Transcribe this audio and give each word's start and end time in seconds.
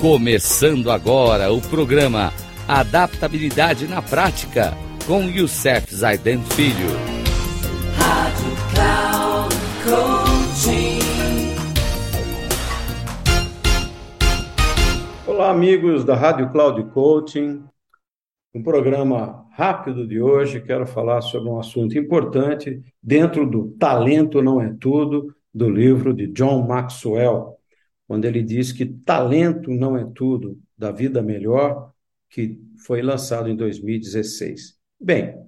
Começando 0.00 0.90
agora 0.90 1.52
o 1.52 1.60
programa 1.60 2.32
Adaptabilidade 2.66 3.86
na 3.86 4.00
Prática 4.00 4.72
com 5.06 5.24
Youssef 5.24 5.94
Zaiden 5.94 6.40
Filho. 6.42 6.88
Rádio 7.98 8.50
Cloud 8.72 9.54
Coaching. 9.84 11.00
Olá, 15.26 15.50
amigos 15.50 16.02
da 16.02 16.16
Rádio 16.16 16.50
Cloud 16.50 16.82
Coaching. 16.94 17.62
Um 18.54 18.62
programa 18.62 19.44
rápido 19.52 20.08
de 20.08 20.18
hoje, 20.18 20.62
quero 20.62 20.86
falar 20.86 21.20
sobre 21.20 21.50
um 21.50 21.60
assunto 21.60 21.98
importante 21.98 22.82
dentro 23.02 23.44
do 23.44 23.72
Talento 23.78 24.40
Não 24.40 24.62
É 24.62 24.74
Tudo, 24.80 25.36
do 25.52 25.68
livro 25.68 26.14
de 26.14 26.26
John 26.28 26.66
Maxwell, 26.66 27.59
quando 28.10 28.24
ele 28.24 28.42
diz 28.42 28.72
que 28.72 28.84
talento 28.84 29.70
não 29.70 29.96
é 29.96 30.04
tudo 30.04 30.60
da 30.76 30.90
vida 30.90 31.22
melhor, 31.22 31.92
que 32.28 32.60
foi 32.84 33.02
lançado 33.02 33.48
em 33.48 33.54
2016. 33.54 34.76
Bem, 34.98 35.46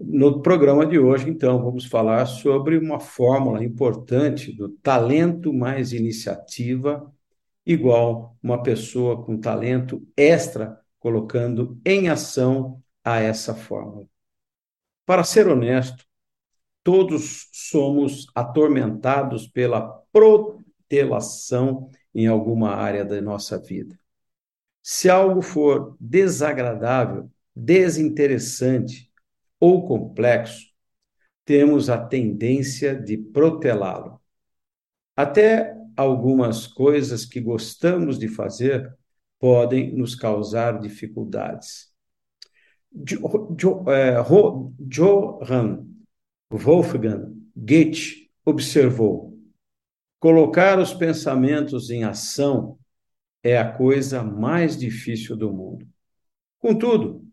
no 0.00 0.40
programa 0.42 0.86
de 0.86 0.96
hoje, 0.96 1.28
então, 1.28 1.60
vamos 1.60 1.86
falar 1.86 2.26
sobre 2.26 2.78
uma 2.78 3.00
fórmula 3.00 3.64
importante 3.64 4.52
do 4.52 4.68
talento 4.68 5.52
mais 5.52 5.92
iniciativa 5.92 7.12
igual 7.66 8.38
uma 8.40 8.62
pessoa 8.62 9.20
com 9.24 9.36
talento 9.36 10.06
extra 10.16 10.80
colocando 11.00 11.80
em 11.84 12.08
ação 12.08 12.80
a 13.02 13.18
essa 13.18 13.56
fórmula. 13.56 14.06
Para 15.04 15.24
ser 15.24 15.48
honesto, 15.48 16.04
todos 16.84 17.48
somos 17.52 18.28
atormentados 18.36 19.48
pela 19.48 20.00
protelação 20.88 21.90
em 22.14 22.26
alguma 22.26 22.74
área 22.74 23.04
da 23.04 23.20
nossa 23.20 23.58
vida. 23.58 23.98
Se 24.82 25.08
algo 25.08 25.42
for 25.42 25.96
desagradável, 25.98 27.30
desinteressante 27.54 29.10
ou 29.58 29.86
complexo, 29.86 30.66
temos 31.44 31.88
a 31.90 31.98
tendência 31.98 32.94
de 32.94 33.16
protelá-lo. 33.16 34.20
Até 35.16 35.74
algumas 35.96 36.66
coisas 36.66 37.24
que 37.24 37.40
gostamos 37.40 38.18
de 38.18 38.28
fazer 38.28 38.94
podem 39.38 39.94
nos 39.94 40.14
causar 40.14 40.80
dificuldades. 40.80 41.92
É, 43.88 44.22
Johann 44.78 45.86
Wolfgang 46.50 47.34
Goethe 47.56 48.30
observou: 48.44 49.33
Colocar 50.24 50.78
os 50.78 50.94
pensamentos 50.94 51.90
em 51.90 52.02
ação 52.02 52.78
é 53.42 53.58
a 53.58 53.70
coisa 53.70 54.22
mais 54.22 54.74
difícil 54.74 55.36
do 55.36 55.52
mundo. 55.52 55.86
Contudo, 56.58 57.28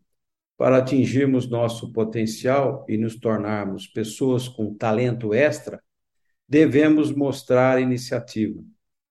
para 0.57 0.79
atingirmos 0.79 1.49
nosso 1.49 1.93
potencial 1.93 2.85
e 2.89 2.97
nos 2.97 3.15
tornarmos 3.15 3.87
pessoas 3.87 4.49
com 4.49 4.75
talento 4.75 5.33
extra, 5.33 5.81
devemos 6.45 7.13
mostrar 7.13 7.81
iniciativa. 7.81 8.61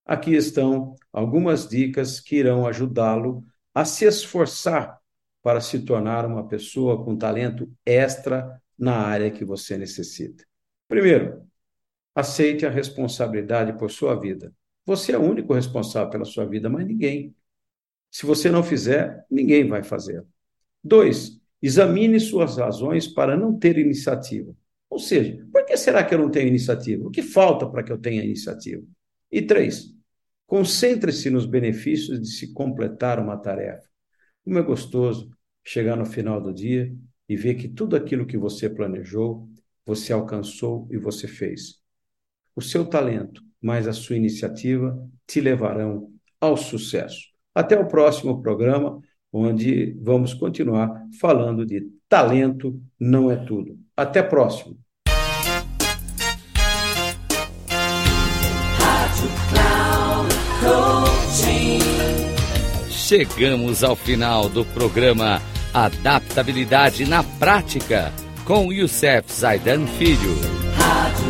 Aqui 0.05 0.35
estão 0.35 0.95
algumas 1.11 1.67
dicas 1.67 2.21
que 2.21 2.37
irão 2.37 2.67
ajudá-lo 2.67 3.43
a 3.75 3.87
se 3.87 4.05
esforçar 4.05 5.01
para 5.43 5.63
se 5.63 5.79
tornar 5.87 6.27
uma 6.27 6.47
pessoa 6.47 7.03
com 7.03 7.17
talento 7.17 7.67
extra 7.87 8.61
na 8.79 8.99
área 8.99 9.31
que 9.31 9.43
você 9.43 9.79
necessita. 9.79 10.45
Primeiro, 10.87 11.50
Aceite 12.15 12.67
a 12.67 12.71
responsabilidade 12.71 13.77
por 13.79 13.91
sua 13.91 14.15
vida. 14.15 14.53
Você 14.85 15.13
é 15.13 15.19
o 15.19 15.23
único 15.23 15.55
responsável 15.55 16.11
pela 16.11 16.25
sua 16.25 16.45
vida, 16.45 16.69
mas 16.69 16.87
ninguém. 16.87 17.35
Se 18.11 18.27
você 18.27 18.51
não 18.51 18.63
fizer, 18.63 19.25
ninguém 19.31 19.67
vai 19.69 19.83
fazer. 19.83 20.25
Dois, 20.83 21.41
examine 21.63 22.19
suas 22.19 22.57
razões 22.57 23.07
para 23.07 23.37
não 23.37 23.57
ter 23.57 23.79
iniciativa. 23.79 24.55
Ou 24.89 24.99
seja, 24.99 25.47
por 25.53 25.65
que 25.65 25.77
será 25.77 26.03
que 26.03 26.13
eu 26.13 26.19
não 26.19 26.31
tenho 26.31 26.49
iniciativa? 26.49 27.07
O 27.07 27.11
que 27.11 27.23
falta 27.23 27.69
para 27.69 27.85
que 27.85 27.93
eu 27.93 27.99
tenha 27.99 28.25
iniciativa? 28.25 28.83
E 29.31 29.41
três, 29.41 29.95
concentre-se 30.47 31.31
nos 31.31 31.47
benefícios 31.47 32.21
de 32.21 32.29
se 32.29 32.53
completar 32.53 33.21
uma 33.21 33.37
tarefa. 33.37 33.89
Como 34.43 34.59
é 34.59 34.63
gostoso 34.63 35.31
chegar 35.63 35.97
no 35.97 36.05
final 36.05 36.41
do 36.41 36.53
dia 36.53 36.93
e 37.29 37.37
ver 37.37 37.55
que 37.55 37.69
tudo 37.69 37.95
aquilo 37.95 38.27
que 38.27 38.37
você 38.37 38.69
planejou, 38.69 39.49
você 39.87 40.13
alcançou 40.13 40.89
e 40.91 40.97
você 40.97 41.29
fez. 41.29 41.80
O 42.61 42.63
seu 42.63 42.85
talento 42.85 43.43
mais 43.63 43.89
a 43.89 43.93
sua 43.95 44.17
iniciativa 44.17 44.95
te 45.27 45.41
levarão 45.41 46.11
ao 46.39 46.59
sucesso. 46.59 47.21
Até 47.55 47.81
o 47.81 47.89
próximo 47.89 48.43
programa, 48.43 49.01
onde 49.33 49.97
vamos 49.99 50.35
continuar 50.35 51.07
falando 51.19 51.65
de 51.65 51.89
talento 52.07 52.79
não 53.01 53.31
é 53.31 53.37
tudo. 53.37 53.79
Até 53.97 54.23
próximo. 54.23 54.79
Chegamos 62.91 63.83
ao 63.83 63.97
final 63.97 64.51
do 64.51 64.67
programa 64.67 65.41
Adaptabilidade 65.73 67.09
na 67.09 67.25
Prática 67.25 68.13
com 68.45 68.71
Youssef 68.71 69.33
Zaidan 69.33 69.87
Filho. 69.87 70.37
Rádio 70.77 71.30